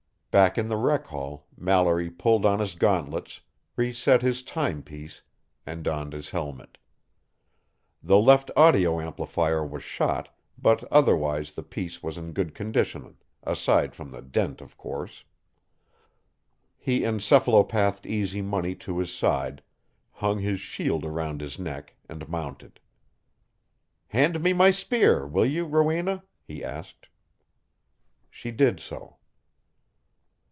Back 0.37 0.57
in 0.57 0.69
the 0.69 0.77
rec 0.77 1.07
hall, 1.07 1.45
Mallory 1.57 2.09
pulled 2.09 2.45
on 2.45 2.59
his 2.61 2.75
gauntlets, 2.75 3.41
reset 3.75 4.21
his 4.21 4.41
timepiece, 4.43 5.21
and 5.65 5.83
donned 5.83 6.13
his 6.13 6.29
helmet. 6.29 6.77
The 8.01 8.17
left 8.17 8.49
audio 8.55 9.01
amplifier 9.01 9.65
was 9.67 9.83
shot, 9.83 10.33
but 10.57 10.85
otherwise 10.85 11.51
the 11.51 11.63
piece 11.63 12.01
was 12.01 12.17
in 12.17 12.31
good 12.31 12.55
condition 12.55 13.17
aside 13.43 13.93
from 13.93 14.11
the 14.11 14.21
dent, 14.21 14.61
of 14.61 14.77
course. 14.77 15.25
He 16.77 17.01
encephalopathed 17.01 18.05
Easy 18.05 18.41
Money 18.41 18.73
to 18.75 18.99
his 18.99 19.13
side, 19.13 19.61
hung 20.11 20.39
his 20.39 20.61
shield 20.61 21.03
around 21.03 21.41
his 21.41 21.59
neck, 21.59 21.95
and 22.07 22.29
mounted. 22.29 22.79
"Hand 24.07 24.39
me 24.41 24.53
my 24.53 24.71
spear, 24.71 25.27
will 25.27 25.45
you, 25.45 25.65
Rowena?" 25.65 26.23
he 26.41 26.63
asked. 26.63 27.09
She 28.29 28.49
did 28.51 28.79
so. 28.79 29.17